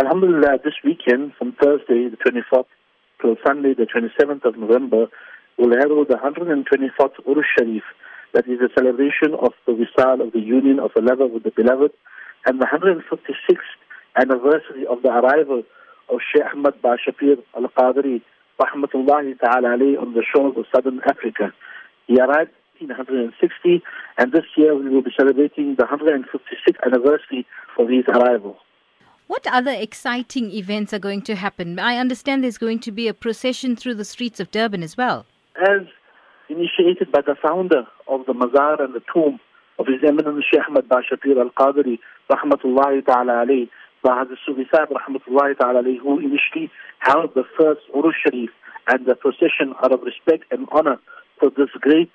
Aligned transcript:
Alhamdulillah, 0.00 0.58
this 0.64 0.74
weekend, 0.82 1.34
from 1.38 1.52
Thursday 1.52 2.08
the 2.10 2.16
24th 2.16 2.66
till 3.22 3.36
Sunday 3.46 3.74
the 3.74 3.86
27th 3.86 4.44
of 4.44 4.58
November, 4.58 5.06
we'll 5.56 5.70
herald 5.70 6.08
the 6.08 6.16
124th 6.16 7.14
Urush 7.28 7.44
Sharif. 7.56 7.84
That 8.32 8.48
is 8.48 8.58
a 8.58 8.74
celebration 8.74 9.38
of 9.40 9.52
the 9.66 9.72
Wisal, 9.72 10.20
of 10.20 10.32
the 10.32 10.40
union 10.40 10.80
of 10.80 10.90
a 10.98 11.00
lover 11.00 11.28
with 11.28 11.44
the 11.44 11.52
beloved, 11.52 11.92
and 12.44 12.60
the 12.60 12.66
156th 12.66 13.56
anniversary 14.16 14.84
of 14.90 15.02
the 15.02 15.10
arrival 15.10 15.62
of 16.10 16.18
Sheikh 16.32 16.42
Ahmad 16.52 16.74
Badsha 16.82 17.16
Peer 17.16 17.36
Al-Qadri, 17.54 18.20
rahmatullahi 18.60 19.38
ta'ala 19.38 19.78
alayhi, 19.78 19.96
on 19.96 20.12
the 20.14 20.24
shores 20.34 20.54
of 20.56 20.64
southern 20.74 21.02
Africa. 21.08 21.54
He 22.08 22.18
arrived 22.18 22.50
1960, 22.80 23.80
and 24.18 24.32
this 24.32 24.42
year 24.56 24.74
we 24.74 24.88
will 24.88 25.02
be 25.02 25.12
celebrating 25.16 25.76
the 25.78 25.84
156th 25.84 26.82
anniversary 26.84 27.46
of 27.78 27.88
his 27.88 28.04
arrival. 28.08 28.56
What 29.26 29.46
other 29.46 29.70
exciting 29.70 30.50
events 30.52 30.92
are 30.92 30.98
going 30.98 31.22
to 31.22 31.34
happen? 31.34 31.78
I 31.78 31.96
understand 31.96 32.44
there's 32.44 32.58
going 32.58 32.80
to 32.80 32.92
be 32.92 33.08
a 33.08 33.14
procession 33.14 33.74
through 33.74 33.94
the 33.94 34.04
streets 34.04 34.38
of 34.38 34.50
Durban 34.50 34.82
as 34.82 34.98
well. 34.98 35.24
As 35.56 35.86
initiated 36.50 37.10
by 37.10 37.22
the 37.22 37.34
founder 37.34 37.86
of 38.06 38.26
the 38.26 38.34
Mazar 38.34 38.84
and 38.84 38.94
the 38.94 39.00
tomb 39.12 39.40
of 39.78 39.86
His 39.86 40.02
Eminence 40.06 40.44
Sheikh 40.50 40.60
Ahmad 40.68 40.88
Badsha 40.88 41.18
Peer 41.20 41.40
Al 41.40 41.48
Qadri, 41.50 41.98
Rahmatullahi 42.30 43.04
Ta'ala 43.06 43.46
alayhi, 43.46 43.70
Sahib, 44.04 44.90
Rahmatullahi 44.90 45.56
Ta'ala 45.56 45.82
who 45.82 46.18
initially 46.18 46.70
held 46.98 47.34
the 47.34 47.44
first 47.58 47.80
Urus 47.94 48.14
Sharif 48.22 48.50
and 48.88 49.06
the 49.06 49.14
procession 49.14 49.72
out 49.82 49.92
of 49.92 50.02
respect 50.02 50.44
and 50.50 50.68
honor 50.70 50.98
for 51.40 51.48
this 51.48 51.70
great 51.80 52.12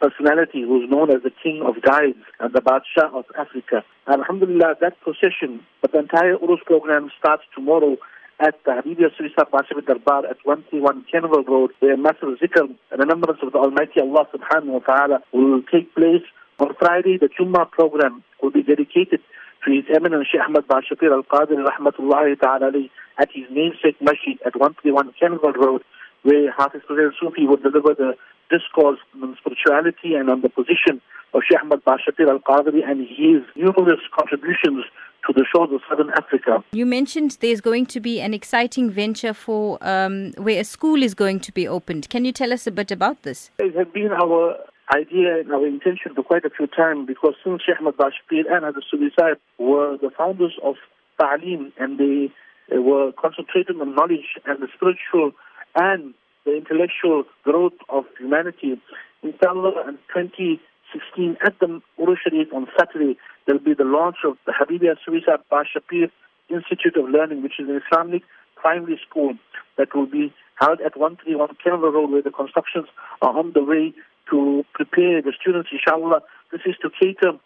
personality 0.00 0.62
who's 0.62 0.88
known 0.90 1.10
as 1.10 1.22
the 1.22 1.32
king 1.42 1.62
of 1.66 1.80
guides 1.82 2.18
and 2.40 2.52
the 2.52 2.60
Badshah 2.60 3.12
of 3.14 3.24
Africa. 3.38 3.84
Alhamdulillah, 4.06 4.76
that 4.80 5.00
procession, 5.00 5.60
but 5.80 5.92
the 5.92 5.98
entire 5.98 6.36
Urus 6.40 6.60
program 6.66 7.10
starts 7.18 7.44
tomorrow 7.54 7.96
at 8.38 8.54
the 8.64 8.72
Habibiya 8.72 9.08
Soofie-Saheb 9.16 9.50
Bashir 9.50 9.84
Darbar 9.86 10.26
at 10.26 10.36
131 10.44 11.06
Kenville 11.12 11.46
Road, 11.46 11.70
where 11.80 11.96
massive 11.96 12.38
zikr 12.42 12.68
and 12.90 13.00
remembrance 13.00 13.40
of 13.42 13.52
the 13.52 13.58
Almighty 13.58 14.00
Allah 14.00 14.28
subhanahu 14.34 14.66
wa 14.66 14.78
ta'ala 14.80 15.22
will 15.32 15.62
take 15.72 15.94
place. 15.94 16.22
On 16.58 16.74
Friday, 16.78 17.18
the 17.18 17.28
Jummah 17.28 17.70
program 17.70 18.22
will 18.42 18.50
be 18.50 18.62
dedicated 18.62 19.20
to 19.64 19.72
His 19.72 19.84
Eminence 19.94 20.28
Sheikh 20.30 20.40
Ahmad 20.46 20.66
Bashir 20.68 21.00
Al-Qadri 21.02 21.64
rahmatullahi 21.64 22.38
ta'ala 22.38 22.70
at 23.18 23.28
his 23.32 23.44
namesake 23.50 24.00
masjid 24.00 24.38
at 24.44 24.54
131 24.54 25.12
Kenville 25.20 25.56
Road, 25.56 25.82
where 26.22 26.52
Hafiz 26.52 26.82
President 26.86 27.14
Soofie 27.22 27.48
will 27.48 27.56
deliver 27.56 27.94
the 27.94 28.14
discourse 28.50 28.98
on 29.22 29.36
spirituality 29.40 30.14
and 30.14 30.30
on 30.30 30.40
the 30.42 30.48
position 30.48 31.00
of 31.34 31.42
Sheikh 31.48 31.60
Ahmad 31.62 31.84
Badsha 31.84 32.16
Peer 32.16 32.28
Al-Qadri 32.30 32.88
and 32.88 33.00
his 33.00 33.42
numerous 33.56 34.00
contributions 34.16 34.84
to 35.26 35.32
the 35.32 35.44
shores 35.52 35.70
of 35.72 35.80
southern 35.88 36.10
Africa. 36.10 36.62
You 36.72 36.86
mentioned 36.86 37.38
there's 37.40 37.60
going 37.60 37.86
to 37.86 38.00
be 38.00 38.20
an 38.20 38.32
exciting 38.32 38.90
venture 38.90 39.34
for 39.34 39.78
um, 39.80 40.32
where 40.38 40.60
a 40.60 40.64
school 40.64 41.02
is 41.02 41.14
going 41.14 41.40
to 41.40 41.52
be 41.52 41.66
opened. 41.66 42.08
Can 42.08 42.24
you 42.24 42.32
tell 42.32 42.52
us 42.52 42.66
a 42.66 42.70
bit 42.70 42.90
about 42.90 43.22
this? 43.22 43.50
It 43.58 43.74
has 43.76 43.88
been 43.92 44.12
our 44.12 44.56
idea 44.94 45.40
and 45.40 45.50
our 45.52 45.66
intention 45.66 46.14
for 46.14 46.22
quite 46.22 46.44
a 46.44 46.50
few 46.50 46.68
times 46.68 47.06
because 47.08 47.34
since 47.42 47.62
Sheikh 47.62 47.80
Ahmad 47.80 47.96
Badsha 47.96 48.22
Peer 48.28 48.44
and 48.48 48.64
Hazrat 48.64 48.82
Soofie 48.92 49.36
were 49.58 49.98
the 49.98 50.10
founders 50.16 50.54
of 50.62 50.76
Ta'aleem 51.20 51.72
and 51.78 51.98
they 51.98 52.30
were 52.78 53.12
concentrating 53.20 53.80
on 53.80 53.94
knowledge 53.94 54.38
and 54.46 54.62
the 54.62 54.68
spiritual 54.76 55.32
and 55.76 56.14
the 56.44 56.56
intellectual 56.56 57.24
growth 57.44 57.74
of 57.88 58.04
humanity. 58.18 58.80
Inshallah, 59.22 59.88
in 59.88 59.98
2016, 60.14 61.36
at 61.44 61.58
the 61.60 61.80
Urus 61.98 62.18
Sharif 62.24 62.52
on 62.54 62.66
Saturday, 62.78 63.16
there 63.46 63.56
will 63.56 63.64
be 63.64 63.74
the 63.74 63.84
launch 63.84 64.16
of 64.24 64.36
the 64.46 64.52
Habibiya 64.52 64.96
Soofie-Saheb 65.06 65.42
Bashapir 65.50 66.10
Institute 66.48 66.96
of 66.96 67.08
Learning, 67.08 67.42
which 67.42 67.58
is 67.58 67.68
an 67.68 67.80
Islamic 67.86 68.22
primary 68.54 68.98
school 69.08 69.34
that 69.76 69.94
will 69.94 70.06
be 70.06 70.32
held 70.58 70.80
at 70.80 70.96
131 70.96 71.56
Kenville 71.64 71.92
Road, 71.92 72.10
where 72.10 72.22
the 72.22 72.30
constructions 72.30 72.86
are 73.20 73.36
on 73.36 73.52
the 73.52 73.62
way 73.62 73.92
to 74.30 74.64
prepare 74.72 75.20
the 75.22 75.32
students, 75.38 75.68
inshallah. 75.70 76.20
This 76.50 76.62
is 76.64 76.74
to 76.82 76.90
cater 76.90 77.38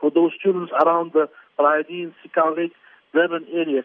for 0.00 0.10
those 0.10 0.32
students 0.38 0.72
around 0.84 1.12
the 1.12 1.28
Rayadeen, 1.58 2.12
Sea 2.22 2.30
Cow 2.34 2.54
Lake, 2.56 2.72
Durban 3.14 3.46
area. 3.52 3.82